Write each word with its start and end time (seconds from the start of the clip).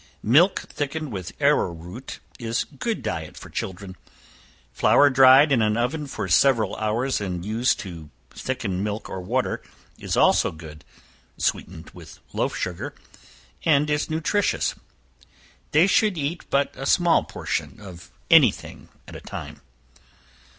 Milk 0.23 0.61
thickened 0.61 1.11
with 1.11 1.31
arrow 1.39 1.71
root 1.71 2.19
is 2.39 2.63
good 2.63 3.03
diet 3.03 3.37
for 3.37 3.51
children. 3.51 3.95
Flour 4.73 5.11
dried 5.11 5.51
in 5.51 5.61
an 5.61 5.77
oven 5.77 6.07
for 6.07 6.27
several 6.27 6.75
hours, 6.77 7.21
and 7.21 7.45
used 7.45 7.79
to 7.81 8.09
thicken 8.31 8.81
milk 8.83 9.11
or 9.11 9.21
water, 9.21 9.61
is 9.99 10.17
also 10.17 10.51
good, 10.51 10.83
sweetened 11.37 11.91
with 11.91 12.17
loaf 12.33 12.55
sugar, 12.57 12.95
and 13.63 13.91
is 13.91 14.09
nutritious. 14.09 14.73
They 15.69 15.85
should 15.85 16.17
eat 16.17 16.49
but 16.49 16.73
a 16.75 16.87
small 16.87 17.23
portion 17.23 17.79
of 17.79 18.09
any 18.31 18.49
thing 18.49 18.89
at 19.07 19.15
a 19.15 19.21
time. 19.21 19.61